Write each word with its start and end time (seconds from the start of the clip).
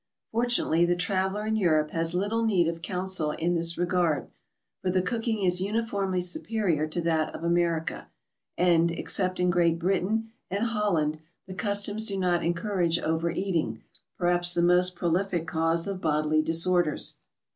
Fortunately, 0.31 0.83
the 0.83 0.95
traveler 0.95 1.45
in 1.45 1.55
Euro<pe 1.57 1.91
has 1.91 2.15
little 2.15 2.43
need 2.43 2.67
of 2.67 2.81
counsel 2.81 3.33
in 3.33 3.53
this 3.53 3.77
regard, 3.77 4.31
for 4.81 4.89
the 4.89 5.03
cooking 5.03 5.43
is 5.43 5.61
uniformly 5.61 6.21
superior 6.21 6.87
to 6.87 7.01
that 7.01 7.35
of 7.35 7.43
America, 7.43 8.09
and, 8.57 8.89
except 8.89 9.39
in 9.39 9.51
Great 9.51 9.77
Britain 9.77 10.31
and 10.49 10.65
Hol 10.65 10.93
land, 10.93 11.19
the 11.45 11.53
customs 11.53 12.03
do 12.03 12.17
not 12.17 12.43
encottrage 12.43 12.97
over 12.97 13.29
eating, 13.29 13.83
perhaps 14.17 14.55
the 14.55 14.63
most 14.63 14.95
prolific 14.95 15.45
cause 15.45 15.87
of 15.87 16.01
bodily 16.01 16.41
disorders. 16.41 17.17